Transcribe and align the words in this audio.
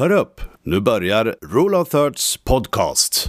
Hör 0.00 0.12
upp, 0.12 0.40
nu 0.62 0.80
börjar 0.80 1.36
Rule 1.42 1.76
of 1.76 1.88
Thirds 1.88 2.36
podcast. 2.36 3.26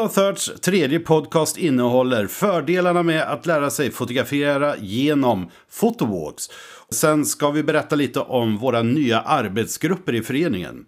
Of 0.00 0.14
Thirds 0.14 0.60
tredje 0.60 1.00
podcast 1.00 1.58
innehåller 1.58 2.26
fördelarna 2.26 3.02
med 3.02 3.22
att 3.22 3.46
lära 3.46 3.70
sig 3.70 3.90
fotografera 3.90 4.76
genom 4.76 5.50
photowalks. 5.80 6.50
Sen 6.90 7.26
ska 7.26 7.50
vi 7.50 7.62
berätta 7.62 7.96
lite 7.96 8.20
om 8.20 8.58
våra 8.58 8.82
nya 8.82 9.20
arbetsgrupper 9.20 10.14
i 10.14 10.22
föreningen. 10.22 10.86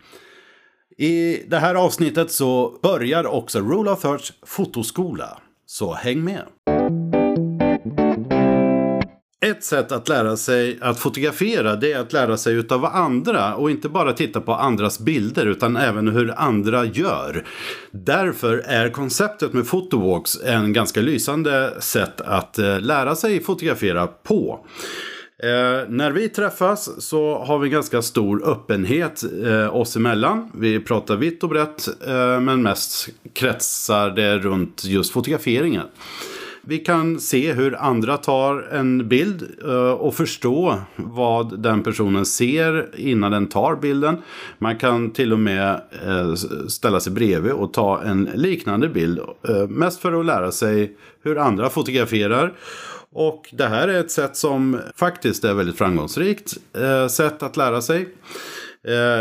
I 0.98 1.42
det 1.48 1.58
här 1.58 1.74
avsnittet 1.74 2.32
så 2.32 2.78
börjar 2.82 3.26
också 3.26 3.60
Rule 3.60 3.90
of 3.90 4.02
Thirds 4.02 4.32
fotoskola. 4.46 5.38
Så 5.66 5.94
häng 5.94 6.24
med! 6.24 6.42
Ett 9.62 9.66
sätt 9.66 9.92
att 9.92 10.08
lära 10.08 10.36
sig 10.36 10.78
att 10.80 10.98
fotografera 10.98 11.76
det 11.76 11.92
är 11.92 12.00
att 12.00 12.12
lära 12.12 12.36
sig 12.36 12.54
utav 12.54 12.84
andra 12.84 13.54
och 13.54 13.70
inte 13.70 13.88
bara 13.88 14.12
titta 14.12 14.40
på 14.40 14.54
andras 14.54 14.98
bilder 14.98 15.46
utan 15.46 15.76
även 15.76 16.08
hur 16.08 16.34
andra 16.36 16.84
gör. 16.84 17.44
Därför 17.90 18.58
är 18.58 18.88
konceptet 18.88 19.52
med 19.52 19.70
photowalks 19.70 20.40
en 20.44 20.72
ganska 20.72 21.00
lysande 21.00 21.74
sätt 21.80 22.20
att 22.20 22.58
eh, 22.58 22.80
lära 22.80 23.16
sig 23.16 23.42
fotografera 23.42 24.06
på. 24.06 24.66
Eh, 25.42 25.88
när 25.88 26.10
vi 26.10 26.28
träffas 26.28 27.02
så 27.02 27.38
har 27.38 27.58
vi 27.58 27.68
ganska 27.68 28.02
stor 28.02 28.48
öppenhet 28.48 29.22
eh, 29.44 29.76
oss 29.76 29.96
emellan. 29.96 30.50
Vi 30.54 30.80
pratar 30.80 31.16
vitt 31.16 31.42
och 31.42 31.48
brett 31.48 31.88
eh, 32.06 32.40
men 32.40 32.62
mest 32.62 33.08
kretsar 33.32 34.10
det 34.10 34.38
runt 34.38 34.84
just 34.84 35.12
fotograferingen. 35.12 35.86
Vi 36.64 36.78
kan 36.78 37.20
se 37.20 37.52
hur 37.52 37.76
andra 37.76 38.16
tar 38.16 38.68
en 38.72 39.08
bild 39.08 39.48
eh, 39.64 39.90
och 39.90 40.14
förstå 40.14 40.78
vad 40.96 41.60
den 41.60 41.82
personen 41.82 42.26
ser 42.26 42.90
innan 42.96 43.32
den 43.32 43.46
tar 43.46 43.76
bilden. 43.76 44.16
Man 44.58 44.78
kan 44.78 45.10
till 45.10 45.32
och 45.32 45.38
med 45.38 45.80
eh, 46.06 46.34
ställa 46.68 47.00
sig 47.00 47.12
bredvid 47.12 47.52
och 47.52 47.72
ta 47.72 48.02
en 48.02 48.28
liknande 48.34 48.88
bild. 48.88 49.18
Eh, 49.18 49.68
mest 49.68 50.00
för 50.00 50.20
att 50.20 50.26
lära 50.26 50.52
sig 50.52 50.96
hur 51.22 51.38
andra 51.38 51.70
fotograferar. 51.70 52.52
Och 53.12 53.48
det 53.52 53.66
här 53.66 53.88
är 53.88 54.00
ett 54.00 54.10
sätt 54.10 54.36
som 54.36 54.78
faktiskt 54.96 55.44
är 55.44 55.54
väldigt 55.54 55.78
framgångsrikt 55.78 56.54
sätt 57.10 57.42
att 57.42 57.56
lära 57.56 57.82
sig. 57.82 58.08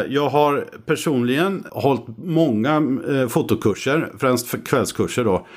Jag 0.08 0.30
har 0.30 0.67
personligen 0.86 1.64
hållit 1.72 2.03
många 2.17 3.00
fotokurser, 3.30 4.12
främst 4.19 4.64
kvällskurser 4.66 5.23
då. 5.23 5.47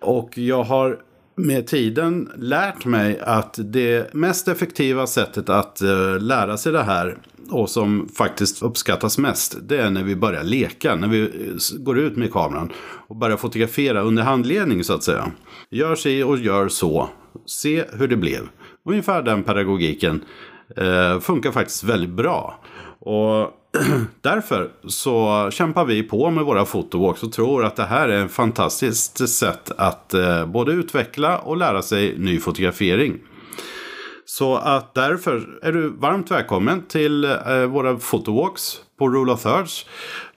Och 0.00 0.38
jag 0.38 0.62
har 0.62 0.98
med 1.36 1.66
tiden 1.66 2.30
lärt 2.36 2.84
mig 2.84 3.20
att 3.20 3.58
det 3.62 4.14
mest 4.14 4.48
effektiva 4.48 5.06
sättet 5.06 5.48
att 5.48 5.80
eh, 5.80 6.20
lära 6.20 6.56
sig 6.56 6.72
det 6.72 6.82
här 6.82 7.18
och 7.50 7.70
som 7.70 8.08
faktiskt 8.08 8.62
uppskattas 8.62 9.18
mest, 9.18 9.56
det 9.62 9.78
är 9.78 9.90
när 9.90 10.02
vi 10.02 10.16
börjar 10.16 10.42
leka, 10.42 10.96
när 10.96 11.08
vi 11.08 11.22
eh, 11.22 11.78
går 11.78 11.98
ut 11.98 12.16
med 12.16 12.32
kameran 12.32 12.72
och 13.08 13.16
börjar 13.16 13.36
fotografera 13.36 14.00
under 14.00 14.22
handledning 14.22 14.84
så 14.84 14.94
att 14.94 15.02
säga. 15.02 15.32
Gör 15.70 15.94
si 15.94 16.22
och 16.22 16.38
gör 16.38 16.68
så, 16.68 17.08
se 17.46 17.84
hur 17.92 18.08
det 18.08 18.16
blev. 18.16 18.48
Ungefär 18.84 19.22
den 19.22 19.42
pedagogiken 19.42 20.24
eh, 20.76 21.20
funkar 21.20 21.50
faktiskt 21.50 21.84
väldigt 21.84 22.10
bra. 22.10 22.60
Och 23.00 23.63
därför 24.20 24.70
så 24.86 25.48
kämpar 25.52 25.84
vi 25.84 26.02
på 26.02 26.30
med 26.30 26.44
våra 26.44 26.64
fotowalks 26.64 27.22
och 27.22 27.32
tror 27.32 27.64
att 27.64 27.76
det 27.76 27.84
här 27.84 28.08
är 28.08 28.24
ett 28.24 28.32
fantastiskt 28.32 29.28
sätt 29.28 29.70
att 29.78 30.14
eh, 30.14 30.46
både 30.46 30.72
utveckla 30.72 31.38
och 31.38 31.56
lära 31.56 31.82
sig 31.82 32.18
ny 32.18 32.40
fotografering. 32.40 33.18
Så 34.24 34.56
att 34.56 34.94
därför 34.94 35.58
är 35.62 35.72
du 35.72 35.88
varmt 35.88 36.30
välkommen 36.30 36.82
till 36.82 37.24
eh, 37.24 37.64
våra 37.64 37.98
fotowalks 37.98 38.80
på 38.98 39.08
Rule 39.08 39.32
of 39.32 39.42
Thirds. 39.42 39.86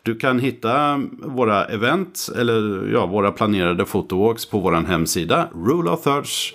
Du 0.04 0.16
kan 0.16 0.40
hitta 0.40 1.02
våra 1.12 1.66
event 1.66 2.30
eller 2.38 2.90
ja, 2.94 3.06
våra 3.06 3.32
planerade 3.32 3.86
fotowalks 3.86 4.46
på 4.46 4.60
vår 4.60 4.72
hemsida 4.72 5.50
Rule 5.54 5.90
of 5.90 6.04
Thirds 6.04 6.54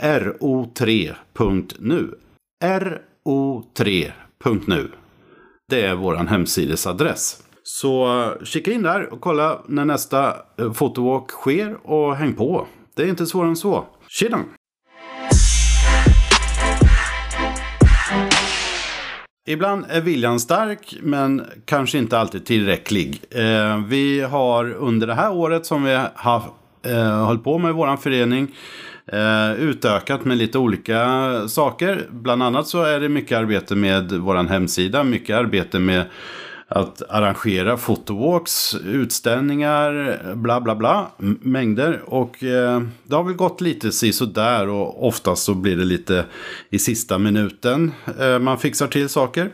ro3.nu 0.00 2.14
ro3.nu 3.24 4.88
det 5.68 5.86
är 5.86 5.94
vår 5.94 6.16
hemsidesadress. 6.16 7.42
Så 7.62 8.32
kika 8.44 8.72
in 8.72 8.82
där 8.82 9.12
och 9.12 9.20
kolla 9.20 9.62
när 9.68 9.84
nästa 9.84 10.36
eh, 10.58 10.72
fotowalk 10.72 11.30
sker 11.30 11.86
och 11.90 12.16
häng 12.16 12.34
på. 12.34 12.66
Det 12.96 13.02
är 13.02 13.06
inte 13.06 13.26
svårare 13.26 13.48
än 13.48 13.56
så. 13.56 13.84
Tjena! 14.08 14.38
Ibland 19.48 19.84
är 19.88 20.00
viljan 20.00 20.40
stark 20.40 20.96
men 21.02 21.42
kanske 21.64 21.98
inte 21.98 22.18
alltid 22.18 22.46
tillräcklig. 22.46 23.20
Eh, 23.30 23.84
vi 23.88 24.20
har 24.20 24.72
under 24.72 25.06
det 25.06 25.14
här 25.14 25.32
året 25.32 25.66
som 25.66 25.84
vi 25.84 25.94
har 26.14 26.42
eh, 26.86 27.24
hållit 27.24 27.44
på 27.44 27.58
med 27.58 27.74
vår 27.74 27.96
förening 27.96 28.54
eh, 29.12 29.52
utökat 29.52 30.24
med 30.24 30.38
lite 30.38 30.58
olika 30.58 31.08
saker. 31.48 32.06
Bland 32.10 32.42
annat 32.42 32.68
så 32.68 32.82
är 32.82 33.00
det 33.00 33.08
mycket 33.08 33.38
arbete 33.38 33.74
med 33.74 34.12
vår 34.12 34.34
hemsida, 34.34 35.04
mycket 35.04 35.36
arbete 35.36 35.78
med 35.78 36.04
att 36.68 37.02
arrangera 37.08 37.76
fotowalks, 37.76 38.74
utställningar, 38.74 40.20
bla 40.34 40.60
bla 40.60 40.74
bla, 40.74 41.06
mängder. 41.40 42.02
Och 42.06 42.44
eh, 42.44 42.82
det 43.04 43.16
har 43.16 43.24
väl 43.24 43.34
gått 43.34 43.60
lite 43.60 43.92
si 43.92 44.12
sådär 44.12 44.68
och 44.68 45.06
oftast 45.06 45.44
så 45.44 45.54
blir 45.54 45.76
det 45.76 45.84
lite 45.84 46.24
i 46.70 46.78
sista 46.78 47.18
minuten 47.18 47.92
eh, 48.20 48.38
man 48.38 48.58
fixar 48.58 48.86
till 48.86 49.08
saker. 49.08 49.50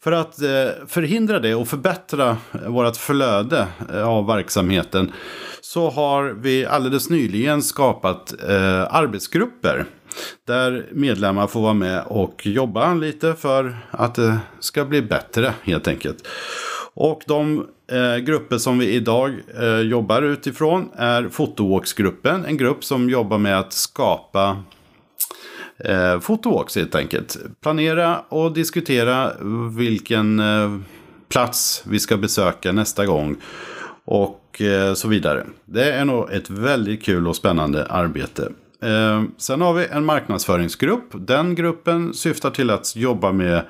För 0.00 0.12
att 0.12 0.42
eh, 0.42 0.86
förhindra 0.88 1.40
det 1.40 1.54
och 1.54 1.68
förbättra 1.68 2.36
vårt 2.66 2.96
flöde 2.96 3.66
eh, 3.92 4.08
av 4.08 4.26
verksamheten 4.26 5.12
så 5.64 5.90
har 5.90 6.24
vi 6.24 6.66
alldeles 6.66 7.10
nyligen 7.10 7.62
skapat 7.62 8.34
eh, 8.48 8.94
arbetsgrupper. 8.94 9.84
Där 10.46 10.86
medlemmar 10.92 11.46
får 11.46 11.60
vara 11.60 11.74
med 11.74 12.02
och 12.06 12.46
jobba 12.46 12.94
lite 12.94 13.34
för 13.34 13.76
att 13.90 14.14
det 14.14 14.38
ska 14.60 14.84
bli 14.84 15.02
bättre 15.02 15.54
helt 15.62 15.88
enkelt. 15.88 16.26
Och 16.94 17.22
de 17.26 17.66
eh, 17.92 18.16
grupper 18.16 18.58
som 18.58 18.78
vi 18.78 18.90
idag 18.90 19.34
eh, 19.60 19.80
jobbar 19.80 20.22
utifrån 20.22 20.90
är 20.96 21.28
Fotowalks-gruppen. 21.28 22.44
En 22.44 22.56
grupp 22.56 22.84
som 22.84 23.10
jobbar 23.10 23.38
med 23.38 23.58
att 23.58 23.72
skapa 23.72 24.62
eh, 25.78 26.20
fotowalks 26.20 26.76
helt 26.76 26.94
enkelt. 26.94 27.36
Planera 27.62 28.20
och 28.28 28.52
diskutera 28.52 29.32
vilken 29.76 30.38
eh, 30.38 30.78
plats 31.28 31.82
vi 31.86 31.98
ska 31.98 32.16
besöka 32.16 32.72
nästa 32.72 33.06
gång 33.06 33.36
och 34.04 34.60
eh, 34.60 34.94
så 34.94 35.08
vidare. 35.08 35.46
Det 35.64 35.92
är 35.92 36.04
nog 36.04 36.32
ett 36.32 36.50
väldigt 36.50 37.02
kul 37.02 37.28
och 37.28 37.36
spännande 37.36 37.86
arbete. 37.86 38.52
Eh, 38.82 39.22
sen 39.36 39.60
har 39.60 39.74
vi 39.74 39.86
en 39.86 40.04
marknadsföringsgrupp. 40.04 41.08
Den 41.12 41.54
gruppen 41.54 42.14
syftar 42.14 42.50
till 42.50 42.70
att 42.70 42.96
jobba 42.96 43.32
med 43.32 43.62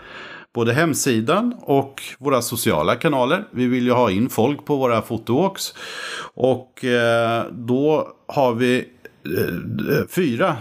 både 0.54 0.72
hemsidan 0.72 1.54
och 1.60 2.02
våra 2.18 2.42
sociala 2.42 2.96
kanaler. 2.96 3.44
Vi 3.50 3.66
vill 3.66 3.84
ju 3.84 3.92
ha 3.92 4.10
in 4.10 4.28
folk 4.28 4.64
på 4.64 4.76
våra 4.76 5.02
fotoåks. 5.02 5.74
Och 6.34 6.84
eh, 6.84 7.44
då 7.50 8.08
har 8.26 8.54
vi 8.54 8.88
fyra 10.08 10.56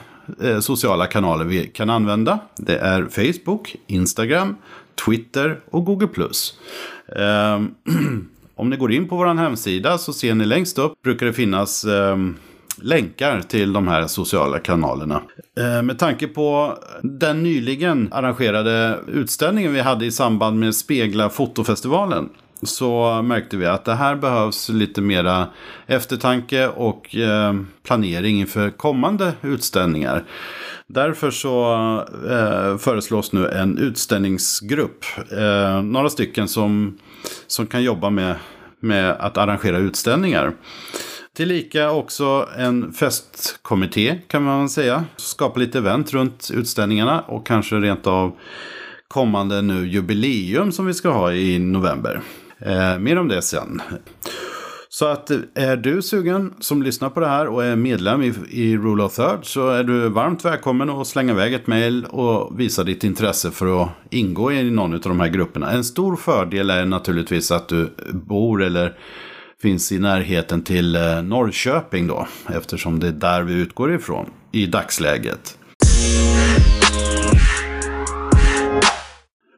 sociala 0.62 1.06
kanaler 1.06 1.46
vi 1.46 1.68
kan 1.68 1.90
använda. 1.90 2.40
Det 2.58 2.78
är 2.78 3.06
Facebook, 3.06 3.76
Instagram, 3.88 4.56
Twitter 5.06 5.60
och 5.72 5.86
Google+. 5.86 6.08
Om 8.56 8.70
ni 8.70 8.78
går 8.78 8.92
in 8.92 9.08
på 9.08 9.16
vår 9.16 9.26
hemsida 9.26 9.98
så 9.98 10.14
ser 10.14 10.36
ni 10.36 10.46
längst 10.46 10.78
upp 10.78 11.02
brukar 11.04 11.26
det 11.26 11.34
finnas 11.34 11.86
eh, 11.86 12.18
länkar 12.82 13.42
till 13.42 13.74
de 13.74 13.88
här 13.88 14.08
sociala 14.08 14.60
kanalerna. 14.60 15.22
Eh, 15.58 15.82
med 15.82 16.00
tanke 16.00 16.28
på 16.28 16.78
den 17.02 17.44
nyligen 17.44 18.10
arrangerade 18.12 19.00
utställningen 19.08 19.74
vi 19.74 19.82
hade 19.82 20.06
i 20.06 20.12
samband 20.12 20.60
med 20.60 20.76
Spegla 20.76 21.30
fotofestivalen 21.30 22.30
så 22.62 23.22
märkte 23.22 23.58
vi 23.58 23.66
att 23.66 23.86
det 23.86 23.94
här 23.96 24.16
behövs 24.16 24.70
lite 24.70 25.02
mera 25.02 25.48
eftertanke 25.88 26.68
och 26.68 27.16
eh, 27.16 27.54
planering 27.84 28.40
inför 28.40 28.70
kommande 28.70 29.34
utställningar. 29.42 30.24
Därför 30.88 31.32
så 31.32 31.74
eh, 32.30 32.78
föreslås 32.78 33.34
nu 33.34 33.48
en 33.48 33.78
utställningsgrupp. 33.78 35.06
Eh, 35.32 35.82
några 35.82 36.10
stycken 36.10 36.48
som, 36.48 36.98
som 37.54 37.68
kan 37.68 37.84
jobba 37.84 38.10
med, 38.10 38.36
med 38.80 39.12
att 39.12 39.38
arrangera 39.38 39.78
utställningar. 39.78 40.54
Tillika 41.36 41.92
också 41.92 42.50
en 42.58 42.94
festkommitté 42.94 44.20
kan 44.28 44.44
man 44.44 44.70
säga. 44.70 45.06
Skapa 45.16 45.60
lite 45.60 45.78
event 45.78 46.14
runt 46.14 46.52
utställningarna 46.54 47.22
och 47.22 47.48
kanske 47.48 47.76
rent 47.76 48.08
av 48.08 48.38
kommande 49.08 49.62
nu 49.62 49.88
jubileum 49.88 50.72
som 50.72 50.86
vi 50.86 50.94
ska 50.94 51.10
ha 51.10 51.34
i 51.34 51.60
november. 51.60 52.22
Eh, 52.60 53.00
mer 53.00 53.18
om 53.18 53.28
det 53.28 53.42
sen. 53.42 53.82
Så 54.96 55.06
att 55.06 55.32
är 55.56 55.78
du 55.78 56.02
sugen 56.02 56.54
som 56.60 56.84
lyssnar 56.84 57.10
på 57.10 57.20
det 57.20 57.28
här 57.28 57.48
och 57.48 57.66
är 57.66 57.76
medlem 57.76 58.24
i, 58.24 58.34
i 58.50 58.78
Rule 58.78 59.04
of 59.04 59.16
Third 59.16 59.40
så 59.46 59.70
är 59.70 59.84
du 59.84 60.10
varmt 60.10 60.46
välkommen 60.46 60.90
att 60.90 61.08
slänga 61.08 61.34
iväg 61.34 61.54
ett 61.54 61.68
mail 61.68 62.06
och 62.06 62.60
visa 62.60 62.84
ditt 62.84 63.04
intresse 63.04 63.52
för 63.52 63.84
att 63.84 63.90
ingå 64.10 64.52
i 64.52 64.72
någon 64.72 64.94
av 64.94 65.00
de 65.00 65.20
här 65.20 65.28
grupperna. 65.28 65.72
En 65.72 65.84
stor 65.84 66.16
fördel 66.16 66.70
är 66.70 66.86
naturligtvis 66.86 67.52
att 67.52 67.68
du 67.68 67.94
bor 68.12 68.64
eller 68.64 68.98
finns 69.62 69.92
i 69.92 70.00
närheten 70.00 70.64
till 70.64 70.96
eh, 70.96 71.22
Norrköping 71.22 72.08
då 72.08 72.28
eftersom 72.50 73.00
det 73.00 73.08
är 73.08 73.12
där 73.12 73.44
vi 73.44 73.54
utgår 73.54 73.94
ifrån 73.94 74.30
i 74.52 74.66
dagsläget. 74.66 75.58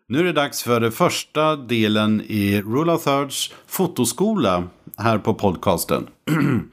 Nu 0.08 0.20
är 0.20 0.24
det 0.24 0.34
dags 0.34 0.64
för 0.64 0.80
den 0.80 0.92
första 0.92 1.56
delen 1.56 2.22
i 2.28 2.62
Rule 2.62 2.92
of 2.92 3.04
Thirds 3.04 3.54
fotoskola 3.68 4.64
här 4.98 5.18
på 5.18 5.34
podcasten. 5.34 6.08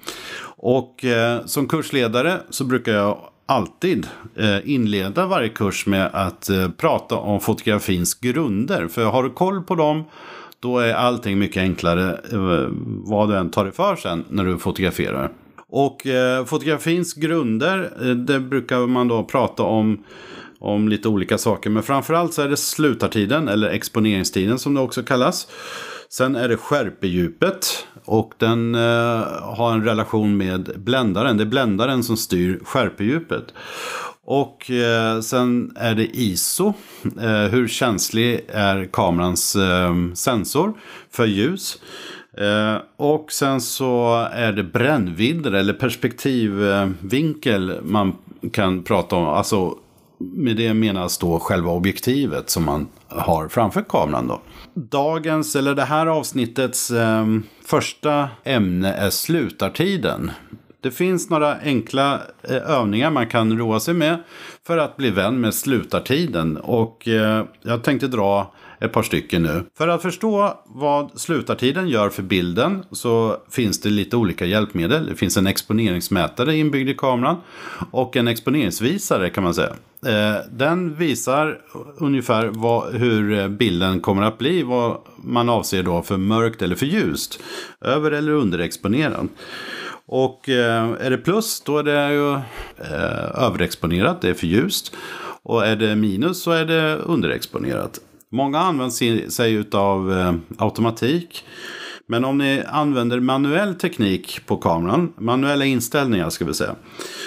och 0.56 1.04
eh, 1.04 1.44
som 1.44 1.68
kursledare 1.68 2.40
så 2.50 2.64
brukar 2.64 2.92
jag 2.92 3.18
alltid 3.46 4.06
eh, 4.36 4.70
inleda 4.70 5.26
varje 5.26 5.48
kurs 5.48 5.86
med 5.86 6.10
att 6.12 6.48
eh, 6.48 6.68
prata 6.68 7.16
om 7.16 7.40
fotografins 7.40 8.14
grunder. 8.14 8.88
För 8.88 9.04
har 9.04 9.22
du 9.22 9.30
koll 9.30 9.62
på 9.62 9.74
dem 9.74 10.04
då 10.60 10.78
är 10.78 10.94
allting 10.94 11.38
mycket 11.38 11.60
enklare 11.60 12.20
eh, 12.32 12.68
vad 12.84 13.28
du 13.28 13.36
än 13.36 13.50
tar 13.50 13.64
dig 13.64 13.72
för 13.72 13.96
sen 13.96 14.24
när 14.28 14.44
du 14.44 14.58
fotograferar. 14.58 15.30
Och 15.68 16.06
eh, 16.06 16.44
fotografins 16.44 17.14
grunder, 17.14 17.92
eh, 18.00 18.08
det 18.08 18.40
brukar 18.40 18.86
man 18.86 19.08
då 19.08 19.24
prata 19.24 19.62
om 19.62 20.04
om 20.58 20.88
lite 20.88 21.08
olika 21.08 21.38
saker. 21.38 21.70
Men 21.70 21.82
framförallt 21.82 22.34
så 22.34 22.42
är 22.42 22.48
det 22.48 22.56
slutartiden, 22.56 23.48
eller 23.48 23.68
exponeringstiden 23.68 24.58
som 24.58 24.74
det 24.74 24.80
också 24.80 25.02
kallas. 25.02 25.48
Sen 26.12 26.36
är 26.36 26.48
det 26.48 26.56
skärpedjupet 26.56 27.86
och 28.04 28.32
den 28.38 28.74
eh, 28.74 28.80
har 29.56 29.72
en 29.72 29.84
relation 29.84 30.36
med 30.36 30.70
bländaren. 30.76 31.36
Det 31.36 31.42
är 31.42 31.46
bländaren 31.46 32.02
som 32.02 32.16
styr 32.16 32.60
skärpedjupet. 32.64 33.44
Och 34.24 34.70
eh, 34.70 35.20
sen 35.20 35.72
är 35.76 35.94
det 35.94 36.16
ISO. 36.16 36.74
Eh, 37.20 37.50
hur 37.50 37.68
känslig 37.68 38.40
är 38.48 38.88
kamerans 38.92 39.56
eh, 39.56 39.94
sensor 40.14 40.72
för 41.10 41.26
ljus? 41.26 41.78
Eh, 42.38 42.76
och 42.96 43.32
sen 43.32 43.60
så 43.60 44.26
är 44.32 44.52
det 44.52 44.64
brännvidder 44.64 45.52
eller 45.52 45.72
perspektivvinkel 45.72 47.78
man 47.82 48.16
kan 48.52 48.82
prata 48.82 49.16
om. 49.16 49.24
Alltså 49.24 49.78
med 50.32 50.56
det 50.56 50.74
menas 50.74 51.18
då 51.18 51.38
själva 51.38 51.70
objektivet 51.70 52.50
som 52.50 52.64
man 52.64 52.88
har 53.08 53.48
framför 53.48 53.82
kameran 53.82 54.28
då. 54.28 54.40
Dagens, 54.74 55.56
eller 55.56 55.74
det 55.74 55.84
här 55.84 56.06
avsnittets 56.06 56.90
eh, 56.90 57.26
första 57.64 58.28
ämne 58.44 58.92
är 58.92 59.10
slutartiden. 59.10 60.30
Det 60.80 60.90
finns 60.90 61.30
några 61.30 61.58
enkla 61.60 62.20
eh, 62.42 62.56
övningar 62.56 63.10
man 63.10 63.26
kan 63.26 63.58
roa 63.58 63.80
sig 63.80 63.94
med 63.94 64.22
för 64.66 64.78
att 64.78 64.96
bli 64.96 65.10
vän 65.10 65.40
med 65.40 65.54
slutartiden. 65.54 66.56
Och 66.56 67.08
eh, 67.08 67.44
jag 67.62 67.82
tänkte 67.82 68.06
dra 68.08 68.52
ett 68.84 68.92
par 68.92 69.02
stycken 69.02 69.42
nu. 69.42 69.64
För 69.78 69.88
att 69.88 70.02
förstå 70.02 70.58
vad 70.66 71.20
slutartiden 71.20 71.88
gör 71.88 72.08
för 72.08 72.22
bilden 72.22 72.84
så 72.90 73.36
finns 73.50 73.80
det 73.80 73.88
lite 73.88 74.16
olika 74.16 74.46
hjälpmedel. 74.46 75.06
Det 75.06 75.14
finns 75.14 75.36
en 75.36 75.46
exponeringsmätare 75.46 76.56
inbyggd 76.56 76.88
i 76.88 76.94
kameran 76.94 77.36
och 77.90 78.16
en 78.16 78.28
exponeringsvisare 78.28 79.30
kan 79.30 79.44
man 79.44 79.54
säga. 79.54 79.74
Eh, 80.06 80.36
den 80.50 80.94
visar 80.94 81.60
ungefär 81.96 82.46
vad, 82.46 82.94
hur 82.94 83.38
eh, 83.38 83.48
bilden 83.48 84.00
kommer 84.00 84.22
att 84.22 84.38
bli, 84.38 84.62
vad 84.62 84.96
man 85.16 85.48
avser 85.48 85.82
då 85.82 86.02
för 86.02 86.16
mörkt 86.16 86.62
eller 86.62 86.76
för 86.76 86.86
ljust. 86.86 87.42
Över 87.80 88.10
eller 88.10 88.32
underexponerad. 88.32 89.28
Och 90.06 90.48
eh, 90.48 90.90
är 91.00 91.10
det 91.10 91.18
plus 91.18 91.60
då 91.60 91.78
är 91.78 91.82
det 91.82 92.12
ju 92.12 92.38
överexponerat, 93.34 94.20
det 94.20 94.28
är 94.28 94.34
för 94.34 94.46
ljust. 94.46 94.96
Och 95.42 95.66
är 95.66 95.76
det 95.76 95.96
minus 95.96 96.42
så 96.42 96.50
är 96.50 96.64
det 96.64 96.96
underexponerat. 96.96 98.00
Många 98.34 98.58
använder 98.58 99.30
sig 99.30 99.64
av 99.72 100.12
eh, 100.12 100.34
automatik. 100.58 101.44
Men 102.06 102.24
om 102.24 102.38
ni 102.38 102.62
använder 102.68 103.20
manuell 103.20 103.74
teknik 103.74 104.40
på 104.46 104.56
kameran, 104.56 105.12
manuella 105.18 105.64
inställningar 105.64 106.30
ska 106.30 106.44
vi 106.44 106.54
säga, 106.54 106.74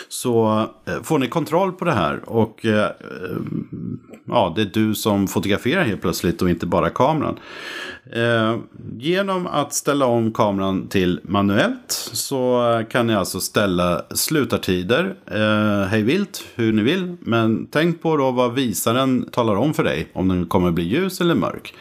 så 0.10 0.66
eh, 0.86 1.04
får 1.04 1.20
ni 1.20 1.28
kontroll 1.28 1.72
på 1.72 1.86
det 1.86 1.92
här. 1.92 2.30
Och 2.30 2.66
eh, 2.66 2.90
ja, 4.26 4.54
det 4.56 4.62
är 4.62 4.70
du 4.74 4.96
som 4.96 5.28
fotograferar 5.28 5.84
helt 5.84 6.02
plötsligt 6.02 6.42
och 6.42 6.50
inte 6.50 6.66
bara 6.66 6.90
kameran. 6.90 7.40
Eh, 8.14 8.58
genom 8.98 9.48
att 9.48 9.74
ställa 9.74 10.06
om 10.06 10.34
kameran 10.34 10.88
till 10.88 11.20
manuellt 11.24 11.92
så 12.12 12.84
kan 12.90 13.08
ni 13.08 13.16
alltså 13.16 13.40
ställa 13.40 14.02
slutartider 14.16 15.16
eh, 15.32 15.88
hej 15.88 16.02
vilt 16.02 16.46
hur 16.56 16.74
ni 16.74 16.82
vill. 16.82 17.18
Men 17.20 17.68
tänk 17.72 18.02
på 18.02 18.18
då 18.18 18.32
vad 18.32 18.54
visaren 18.54 19.30
talar 19.32 19.56
om 19.56 19.74
för 19.74 19.84
dig 19.84 20.08
om 20.14 20.28
den 20.28 20.46
kommer 20.46 20.72
bli 20.72 20.84
ljus 20.84 21.22
eller 21.22 21.36
mörk. 21.36 21.74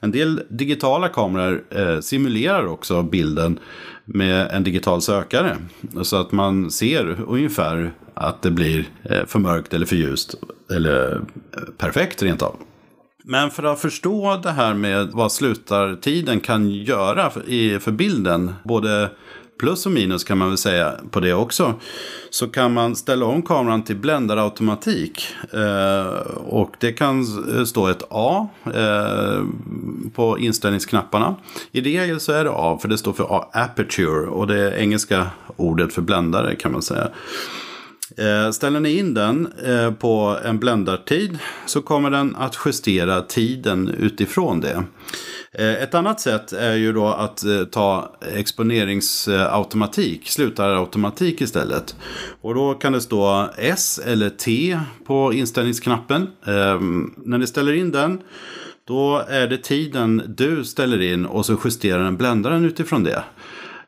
En 0.00 0.10
del 0.10 0.40
digitala 0.48 1.08
kameror 1.08 1.64
eh, 1.70 2.00
simulerar 2.00 2.66
också 2.66 3.02
bilden 3.02 3.58
med 4.04 4.50
en 4.50 4.62
digital 4.64 5.02
sökare. 5.02 5.56
Så 6.02 6.16
att 6.16 6.32
man 6.32 6.70
ser 6.70 7.16
ungefär 7.28 7.92
att 8.14 8.42
det 8.42 8.50
blir 8.50 8.88
eh, 9.02 9.26
för 9.26 9.38
mörkt 9.38 9.74
eller 9.74 9.86
för 9.86 9.96
ljust. 9.96 10.34
Eller 10.70 11.14
eh, 11.16 11.62
perfekt 11.78 12.22
rent 12.22 12.42
av. 12.42 12.56
Men 13.24 13.50
för 13.50 13.62
att 13.62 13.80
förstå 13.80 14.40
det 14.42 14.50
här 14.50 14.74
med 14.74 15.10
vad 15.12 15.32
slutartiden 15.32 16.40
kan 16.40 16.70
göra 16.70 17.30
för 17.80 17.90
bilden, 17.90 18.54
både 18.64 19.10
plus 19.60 19.86
och 19.86 19.92
minus 19.92 20.24
kan 20.24 20.38
man 20.38 20.48
väl 20.48 20.58
säga 20.58 20.94
på 21.10 21.20
det 21.20 21.34
också. 21.34 21.74
Så 22.30 22.48
kan 22.48 22.72
man 22.72 22.96
ställa 22.96 23.26
om 23.26 23.42
kameran 23.42 23.82
till 23.82 23.96
bländarautomatik. 23.96 25.26
Eh, 25.52 26.06
och 26.36 26.74
det 26.80 26.92
kan 26.92 27.26
stå 27.66 27.86
ett 27.86 28.02
A 28.10 28.48
på 30.14 30.38
inställningsknapparna. 30.38 31.36
I 31.72 31.80
regel 31.80 32.20
så 32.20 32.32
är 32.32 32.44
det 32.44 32.50
A 32.54 32.78
för 32.82 32.88
det 32.88 32.98
står 32.98 33.12
för 33.12 33.44
aperture 33.52 34.26
och 34.26 34.46
det 34.46 34.60
är 34.60 34.78
engelska 34.78 35.26
ordet 35.56 35.92
för 35.92 36.02
bländare 36.02 36.54
kan 36.56 36.72
man 36.72 36.82
säga. 36.82 37.08
Eh, 38.16 38.50
ställer 38.50 38.80
ni 38.80 38.98
in 38.98 39.14
den 39.14 39.52
eh, 39.64 39.92
på 39.92 40.38
en 40.44 40.58
bländartid 40.58 41.38
så 41.66 41.82
kommer 41.82 42.10
den 42.10 42.36
att 42.36 42.56
justera 42.64 43.20
tiden 43.20 43.88
utifrån 43.88 44.60
det. 44.60 44.84
Eh, 45.52 45.82
ett 45.82 45.94
annat 45.94 46.20
sätt 46.20 46.52
är 46.52 46.74
ju 46.74 46.92
då 46.92 47.06
att 47.06 47.44
eh, 47.44 47.64
ta 47.64 48.16
exponeringsautomatik, 48.34 50.28
slutarautomatik 50.28 51.40
istället. 51.40 51.96
Och 52.40 52.54
då 52.54 52.74
kan 52.74 52.92
det 52.92 53.00
stå 53.00 53.50
S 53.56 54.00
eller 54.06 54.30
T 54.30 54.78
på 55.06 55.32
inställningsknappen. 55.32 56.22
Eh, 56.46 56.80
när 57.16 57.38
ni 57.38 57.46
ställer 57.46 57.72
in 57.72 57.90
den 57.90 58.20
då 58.86 59.24
är 59.28 59.46
det 59.46 59.58
tiden 59.58 60.22
du 60.36 60.64
ställer 60.64 61.02
in 61.02 61.26
och 61.26 61.46
så 61.46 61.56
justerar 61.64 62.04
den 62.04 62.16
bländaren 62.16 62.64
utifrån 62.64 63.04
det. 63.04 63.24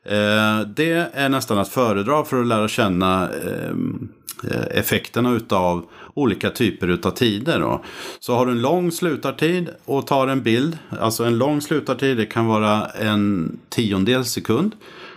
Eh, 0.09 0.61
det 0.61 1.11
är 1.13 1.29
nästan 1.29 1.59
att 1.59 1.69
föredra 1.69 2.25
för 2.25 2.41
att 2.41 2.47
lära 2.47 2.69
känna 2.69 3.29
eh, 3.29 4.67
effekterna 4.71 5.33
utav 5.33 5.87
olika 6.15 6.51
typer 6.51 6.89
utav 6.89 7.11
tider. 7.11 7.61
Då. 7.61 7.85
Så 8.21 8.35
har 8.35 8.47
du 8.47 8.53
en 8.53 8.63
lång 8.63 8.93
slutartid 8.93 9.69
och 9.85 10.07
tar 10.07 10.29
en 10.29 10.43
bild, 10.43 10.79
alltså 11.01 11.25
en 11.25 11.39
lång 11.39 11.61
slutartid, 11.61 12.17
det 12.17 12.27
kan 12.27 12.47
vara 12.47 12.87
en 12.87 13.59
tiondel 13.69 14.25
sekund. 14.25 14.75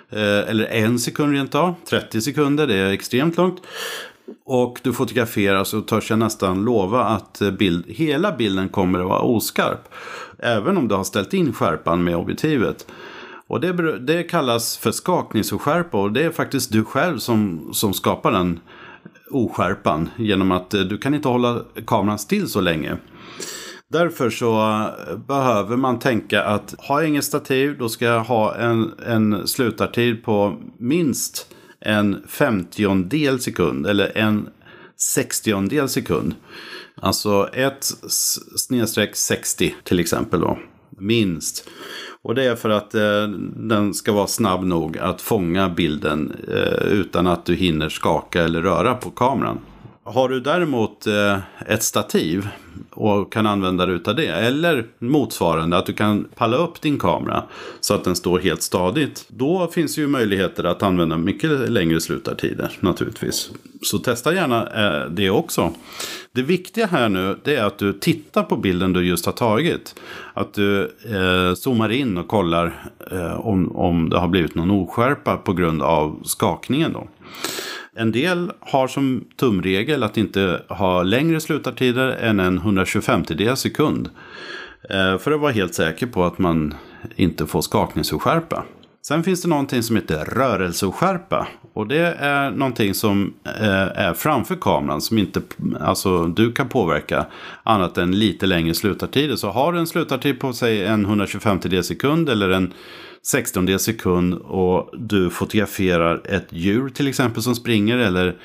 Eh, 0.09 0.49
eller 0.49 0.65
en 0.65 0.99
sekund 0.99 1.33
rent 1.33 1.55
av, 1.55 1.75
30 1.89 2.21
sekunder, 2.21 2.67
det 2.67 2.75
är 2.75 2.91
extremt 2.91 3.37
långt. 3.37 3.61
Och 4.45 4.79
du 4.83 4.93
fotograferar 4.93 5.63
så 5.63 5.81
törs 5.81 6.09
jag 6.09 6.19
nästan 6.19 6.65
lova 6.65 7.03
att 7.03 7.41
bild, 7.59 7.85
hela 7.87 8.31
bilden 8.31 8.69
kommer 8.69 8.99
att 8.99 9.05
vara 9.05 9.21
oskarp. 9.21 9.93
Även 10.39 10.77
om 10.77 10.87
du 10.87 10.95
har 10.95 11.03
ställt 11.03 11.33
in 11.33 11.53
skärpan 11.53 12.03
med 12.03 12.15
objektivet. 12.15 12.85
Och 13.49 13.61
det, 13.61 13.99
det 13.99 14.23
kallas 14.23 14.77
för 14.77 14.91
skakningsoskärpa 14.91 16.01
och 16.01 16.11
det 16.11 16.23
är 16.23 16.31
faktiskt 16.31 16.71
du 16.71 16.83
själv 16.83 17.17
som, 17.17 17.69
som 17.73 17.93
skapar 17.93 18.31
den 18.31 18.59
oskärpan 19.31 20.09
genom 20.17 20.51
att 20.51 20.73
eh, 20.73 20.81
du 20.81 20.97
kan 20.97 21.13
inte 21.13 21.27
hålla 21.27 21.61
kameran 21.87 22.19
still 22.19 22.47
så 22.47 22.61
länge. 22.61 22.97
Därför 23.87 24.29
så 24.29 24.59
eh, 25.09 25.17
behöver 25.17 25.77
man 25.77 25.99
tänka 25.99 26.43
att 26.43 26.75
har 26.77 26.99
jag 26.99 27.09
inget 27.09 27.23
stativ 27.23 27.77
då 27.77 27.89
ska 27.89 28.05
jag 28.05 28.23
ha 28.23 28.55
en, 28.55 28.91
en 29.05 29.47
slutartid 29.47 30.23
på 30.23 30.57
minst 30.77 31.47
en 31.79 32.23
femtiondel 32.27 33.39
sekund 33.39 33.87
eller 33.87 34.17
en 34.17 34.49
sextiondel 34.97 35.89
sekund. 35.89 36.35
Alltså 37.01 37.49
ett 37.53 37.83
snedstreck 38.55 39.15
60 39.15 39.75
till 39.83 39.99
exempel 39.99 40.41
då. 40.41 40.59
Minst. 40.97 41.69
Och 42.23 42.35
det 42.35 42.43
är 42.43 42.55
för 42.55 42.69
att 42.69 42.95
eh, 42.95 43.27
den 43.55 43.93
ska 43.93 44.11
vara 44.11 44.27
snabb 44.27 44.63
nog 44.63 44.97
att 44.97 45.21
fånga 45.21 45.69
bilden 45.69 46.35
eh, 46.47 46.87
utan 46.87 47.27
att 47.27 47.45
du 47.45 47.55
hinner 47.55 47.89
skaka 47.89 48.43
eller 48.43 48.61
röra 48.61 48.95
på 48.95 49.09
kameran. 49.09 49.59
Har 50.03 50.29
du 50.29 50.39
däremot 50.39 51.07
eh, 51.07 51.37
ett 51.67 51.83
stativ 51.83 52.47
och 52.91 53.33
kan 53.33 53.47
använda 53.47 53.85
dig 53.85 53.99
av 54.05 54.15
det. 54.15 54.27
Eller 54.27 54.85
motsvarande, 54.99 55.77
att 55.77 55.85
du 55.85 55.93
kan 55.93 56.27
palla 56.35 56.57
upp 56.57 56.81
din 56.81 56.99
kamera 56.99 57.43
så 57.79 57.93
att 57.93 58.03
den 58.03 58.15
står 58.15 58.39
helt 58.39 58.61
stadigt. 58.61 59.25
Då 59.27 59.67
finns 59.67 59.97
ju 59.97 60.07
möjligheter 60.07 60.63
att 60.63 60.83
använda 60.83 61.17
mycket 61.17 61.69
längre 61.69 62.01
slutartider 62.01 62.71
naturligtvis. 62.79 63.51
Så 63.81 63.97
testa 63.97 64.33
gärna 64.33 64.67
eh, 64.67 65.09
det 65.09 65.29
också. 65.29 65.73
Det 66.31 66.41
viktiga 66.41 66.85
här 66.85 67.09
nu 67.09 67.37
det 67.43 67.55
är 67.55 67.63
att 67.63 67.77
du 67.77 67.93
tittar 67.93 68.43
på 68.43 68.57
bilden 68.57 68.93
du 68.93 69.05
just 69.05 69.25
har 69.25 69.33
tagit. 69.33 69.95
Att 70.33 70.53
du 70.53 70.83
eh, 70.83 71.53
zoomar 71.55 71.89
in 71.89 72.17
och 72.17 72.27
kollar 72.27 72.91
eh, 73.11 73.39
om, 73.47 73.75
om 73.75 74.09
det 74.09 74.19
har 74.19 74.27
blivit 74.27 74.55
någon 74.55 74.71
oskärpa 74.71 75.37
på 75.37 75.53
grund 75.53 75.81
av 75.81 76.19
skakningen. 76.23 76.93
Då. 76.93 77.07
En 77.95 78.11
del 78.11 78.51
har 78.59 78.87
som 78.87 79.25
tumregel 79.35 80.03
att 80.03 80.17
inte 80.17 80.61
ha 80.69 81.03
längre 81.03 81.39
slutartider 81.39 82.07
än 82.07 82.39
en 82.39 82.57
125 82.57 83.23
sekund. 83.55 84.09
Eh, 84.89 85.17
för 85.17 85.31
att 85.31 85.41
vara 85.41 85.51
helt 85.51 85.75
säker 85.75 86.07
på 86.07 86.23
att 86.23 86.39
man 86.39 86.73
inte 87.15 87.45
får 87.45 87.61
skakningsoskärpa. 87.61 88.63
Sen 89.09 89.23
finns 89.23 89.41
det 89.41 89.47
någonting 89.47 89.83
som 89.83 89.95
heter 89.95 90.25
rörelseoskärpa. 90.25 91.47
Och 91.73 91.87
det 91.87 92.15
är 92.19 92.51
någonting 92.51 92.93
som 92.93 93.33
eh, 93.45 94.05
är 94.05 94.13
framför 94.13 94.55
kameran 94.55 95.01
som 95.01 95.17
inte 95.17 95.41
alltså, 95.79 96.27
du 96.27 96.51
kan 96.51 96.69
påverka 96.69 97.25
annat 97.63 97.97
än 97.97 98.11
lite 98.11 98.45
längre 98.45 98.73
slutartider. 98.73 99.35
Så 99.35 99.49
har 99.49 99.73
du 99.73 99.79
en 99.79 99.87
slutartid 99.87 100.39
på 100.39 100.53
sig 100.53 100.85
en 100.85 101.05
125 101.05 101.83
sekund 101.83 102.29
eller 102.29 102.49
en 102.49 102.73
16 103.23 103.79
sekund 103.79 104.33
och 104.33 104.89
du 104.93 105.29
fotograferar 105.29 106.21
ett 106.25 106.47
djur 106.49 106.89
till 106.89 107.07
exempel 107.07 107.43
som 107.43 107.55
springer 107.55 107.97
eller 107.97 108.35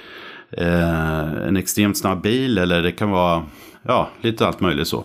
eh, 0.51 1.47
en 1.49 1.57
extremt 1.57 1.99
snabb 1.99 2.23
bil 2.23 2.59
eller 2.59 2.83
det 2.83 2.93
kan 2.93 3.11
vara 3.11 3.45
ja, 3.83 4.11
lite 4.21 4.47
allt 4.47 4.61
möjligt 4.61 4.89
så. 4.89 5.05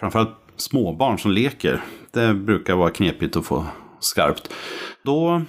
Framförallt 0.00 0.36
småbarn 0.56 1.18
som 1.18 1.30
leker. 1.30 1.80
Det 2.12 2.34
brukar 2.34 2.74
vara 2.74 2.90
knepigt 2.90 3.36
att 3.36 3.46
få 3.46 3.66
skarpt. 4.00 4.50
Då 5.04 5.42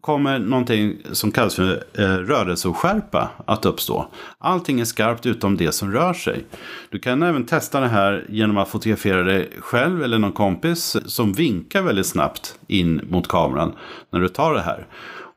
kommer 0.00 0.38
någonting 0.38 0.96
som 1.12 1.32
kallas 1.32 1.54
för 1.54 1.84
eh, 1.98 2.02
rörelseoskärpa 2.02 3.30
att 3.46 3.64
uppstå. 3.64 4.06
Allting 4.38 4.80
är 4.80 4.84
skarpt 4.84 5.26
utom 5.26 5.56
det 5.56 5.72
som 5.72 5.92
rör 5.92 6.14
sig. 6.14 6.44
Du 6.90 6.98
kan 6.98 7.22
även 7.22 7.46
testa 7.46 7.80
det 7.80 7.88
här 7.88 8.24
genom 8.28 8.58
att 8.58 8.68
fotografera 8.68 9.22
dig 9.22 9.50
själv 9.60 10.02
eller 10.02 10.18
någon 10.18 10.32
kompis 10.32 10.96
som 11.06 11.32
vinkar 11.32 11.82
väldigt 11.82 12.06
snabbt 12.06 12.58
in 12.66 13.00
mot 13.10 13.28
kameran 13.28 13.72
när 14.12 14.20
du 14.20 14.28
tar 14.28 14.54
det 14.54 14.60
här. 14.60 14.86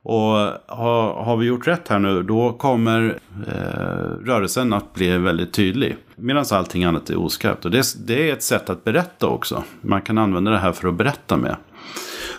Och 0.02 0.36
har, 0.76 1.24
har 1.24 1.36
vi 1.36 1.46
gjort 1.46 1.66
rätt 1.66 1.88
här 1.88 1.98
nu 1.98 2.22
då 2.22 2.52
kommer 2.52 3.18
eh, 3.46 4.26
rörelsen 4.26 4.72
att 4.72 4.94
bli 4.94 5.18
väldigt 5.18 5.52
tydlig. 5.52 5.96
Medan 6.16 6.44
allting 6.50 6.84
annat 6.84 7.10
är 7.10 7.18
oskarpt. 7.18 7.64
Och 7.64 7.70
det, 7.70 8.06
det 8.06 8.28
är 8.28 8.32
ett 8.32 8.42
sätt 8.42 8.70
att 8.70 8.84
berätta 8.84 9.26
också. 9.26 9.64
Man 9.80 10.02
kan 10.02 10.18
använda 10.18 10.50
det 10.50 10.58
här 10.58 10.72
för 10.72 10.88
att 10.88 10.94
berätta 10.94 11.36
med. 11.36 11.56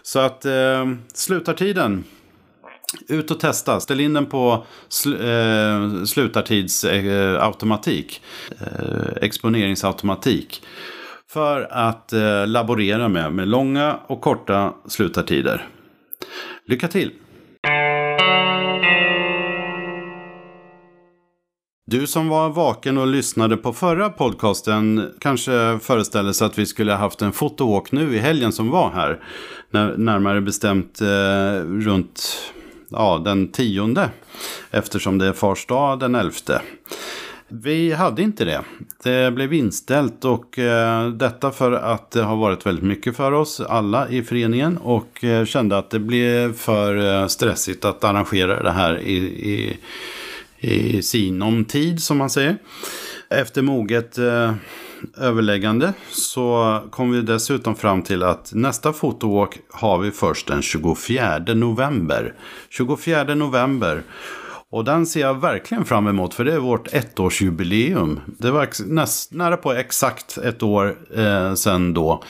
Så 0.03 0.19
att 0.19 0.45
eh, 0.45 0.91
slutartiden. 1.13 2.03
Ut 3.07 3.31
och 3.31 3.39
testa. 3.39 3.79
Ställ 3.79 3.99
in 3.99 4.13
den 4.13 4.25
på 4.25 4.65
sl 4.89 5.13
eh, 5.13 6.03
slutartidsautomatik. 6.03 8.21
Eh, 8.59 8.67
exponeringsautomatik. 9.21 10.63
För 11.27 11.67
att 11.71 12.13
eh, 12.13 12.47
laborera 12.47 13.09
med, 13.09 13.33
med 13.33 13.47
långa 13.47 13.99
och 14.07 14.21
korta 14.21 14.73
slutartider. 14.87 15.67
Lycka 16.65 16.87
till! 16.87 17.11
Du 21.91 22.07
som 22.07 22.27
var 22.27 22.49
vaken 22.49 22.97
och 22.97 23.07
lyssnade 23.07 23.57
på 23.57 23.73
förra 23.73 24.09
podcasten 24.09 25.11
kanske 25.19 25.79
föreställer 25.81 26.33
sig 26.33 26.47
att 26.47 26.57
vi 26.57 26.65
skulle 26.65 26.93
haft 26.93 27.21
en 27.21 27.31
fotowalk 27.31 27.91
nu 27.91 28.15
i 28.15 28.19
helgen 28.19 28.51
som 28.51 28.69
var 28.69 28.91
här. 28.91 29.19
närmare 29.97 30.41
bestämt 30.41 31.01
eh, 31.01 31.07
runt 31.63 32.43
ja, 32.89 33.21
den 33.25 33.47
tionde. 33.47 34.09
Eftersom 34.71 35.17
det 35.17 35.25
är 35.25 35.33
fars 35.33 35.65
dag 35.65 35.99
den 35.99 36.15
elfte. 36.15 36.61
Vi 37.47 37.93
hade 37.93 38.21
inte 38.21 38.45
det. 38.45 38.61
Det 39.03 39.31
blev 39.31 39.53
inställt 39.53 40.25
och 40.25 40.59
eh, 40.59 41.09
detta 41.09 41.51
för 41.51 41.71
att 41.71 42.11
det 42.11 42.23
har 42.23 42.35
varit 42.35 42.65
väldigt 42.65 42.85
mycket 42.85 43.17
för 43.17 43.31
oss 43.31 43.59
alla 43.59 44.09
i 44.09 44.23
föreningen 44.23 44.77
och 44.77 45.23
eh, 45.23 45.45
kände 45.45 45.77
att 45.77 45.89
det 45.89 45.99
blev 45.99 46.53
för 46.53 47.21
eh, 47.21 47.27
stressigt 47.27 47.85
att 47.85 48.03
arrangera 48.03 48.63
det 48.63 48.71
här 48.71 48.99
i, 48.99 49.17
i 49.17 49.77
i 50.61 51.01
sinom 51.01 51.65
tid 51.65 52.03
som 52.03 52.17
man 52.17 52.29
säger. 52.29 52.57
Efter 53.29 53.61
moget 53.61 54.17
eh, 54.17 54.53
överläggande 55.17 55.93
så 56.09 56.79
kom 56.91 57.11
vi 57.11 57.21
dessutom 57.21 57.75
fram 57.75 58.01
till 58.01 58.23
att 58.23 58.51
nästa 58.53 58.93
fotowalk 58.93 59.57
har 59.69 59.97
vi 59.97 60.11
först 60.11 60.47
den 60.47 60.61
24 60.61 61.39
november. 61.39 62.33
24 62.69 63.35
november. 63.35 64.03
Och 64.69 64.83
den 64.85 65.05
ser 65.05 65.21
jag 65.21 65.41
verkligen 65.41 65.85
fram 65.85 66.07
emot 66.07 66.33
för 66.33 66.45
det 66.45 66.53
är 66.53 66.59
vårt 66.59 66.93
ettårsjubileum. 66.93 68.19
Det 68.25 68.51
var 68.51 68.67
näst, 68.87 69.33
nära 69.33 69.57
på 69.57 69.73
exakt 69.73 70.37
ett 70.37 70.63
år 70.63 70.97
eh, 71.15 71.53
sedan 71.53 71.93
då 71.93 72.23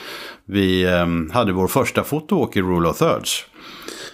vi 0.44 0.82
eh, 0.84 1.34
hade 1.34 1.52
vår 1.52 1.68
första 1.68 2.04
fotowalk 2.04 2.56
i 2.56 2.62
Rule 2.62 2.88
of 2.88 2.98
Thirds. 2.98 3.46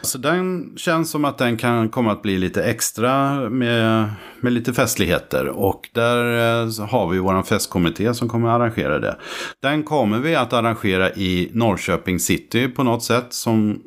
Så 0.02 0.18
den 0.18 0.72
känns 0.76 1.10
som 1.10 1.24
att 1.24 1.38
den 1.38 1.56
kan 1.56 1.88
komma 1.88 2.12
att 2.12 2.22
bli 2.22 2.38
lite 2.38 2.64
extra 2.64 3.34
med, 3.50 4.10
med 4.40 4.52
lite 4.52 4.72
festligheter. 4.74 5.48
Och 5.48 5.88
där 5.92 6.24
eh, 6.62 6.88
har 6.88 7.08
vi 7.08 7.18
vår 7.18 7.42
festkommitté 7.42 8.14
som 8.14 8.28
kommer 8.28 8.48
att 8.48 8.54
arrangera 8.54 8.98
det. 8.98 9.16
Den 9.62 9.82
kommer 9.82 10.18
vi 10.18 10.34
att 10.34 10.52
arrangera 10.52 11.10
i 11.10 11.50
Norrköping 11.52 12.20
city 12.20 12.68
på 12.68 12.82
något 12.82 13.02
sätt 13.02 13.26
som 13.30 13.82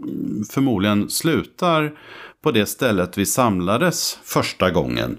förmodligen 0.53 1.09
slutar 1.09 1.91
på 2.43 2.51
det 2.51 2.65
stället 2.65 3.17
vi 3.17 3.25
samlades 3.25 4.19
första 4.23 4.71
gången. 4.71 5.17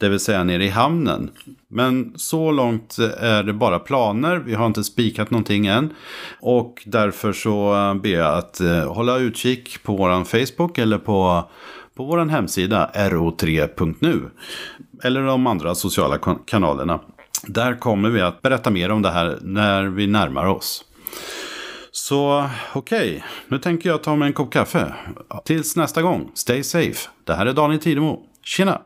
Det 0.00 0.08
vill 0.08 0.20
säga 0.20 0.44
nere 0.44 0.64
i 0.64 0.68
hamnen. 0.68 1.30
Men 1.70 2.12
så 2.16 2.50
långt 2.50 2.98
är 3.18 3.42
det 3.42 3.52
bara 3.52 3.78
planer. 3.78 4.36
Vi 4.36 4.54
har 4.54 4.66
inte 4.66 4.84
spikat 4.84 5.30
någonting 5.30 5.66
än. 5.66 5.94
Och 6.40 6.82
därför 6.86 7.32
så 7.32 7.74
eh, 7.74 7.94
ber 7.94 8.10
jag 8.10 8.38
att 8.38 8.60
eh, 8.60 8.92
hålla 8.92 9.18
utkik 9.18 9.82
på 9.82 9.96
vår 9.96 10.24
Facebook 10.24 10.78
eller 10.78 10.98
på, 10.98 11.50
på 11.94 12.04
vår 12.04 12.26
hemsida 12.26 12.90
ro3.nu. 12.94 14.30
Eller 15.02 15.22
de 15.22 15.46
andra 15.46 15.74
sociala 15.74 16.18
kanalerna. 16.46 17.00
Där 17.46 17.78
kommer 17.78 18.10
vi 18.10 18.20
att 18.20 18.42
berätta 18.42 18.70
mer 18.70 18.90
om 18.90 19.02
det 19.02 19.10
här 19.10 19.38
när 19.42 19.84
vi 19.84 20.06
närmar 20.06 20.46
oss. 20.46 20.84
Så 22.08 22.50
okej, 22.74 23.16
okay. 23.16 23.22
nu 23.48 23.58
tänker 23.58 23.88
jag 23.88 24.02
ta 24.02 24.16
mig 24.16 24.26
en 24.26 24.32
kopp 24.32 24.52
kaffe. 24.52 24.94
Tills 25.44 25.76
nästa 25.76 26.02
gång, 26.02 26.30
stay 26.34 26.62
safe. 26.62 27.08
Det 27.24 27.34
här 27.34 27.46
är 27.46 27.52
Daniel 27.52 27.80
Tidemo. 27.80 28.22
Tjena! 28.42 28.80